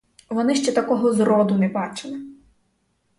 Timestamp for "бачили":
1.69-2.21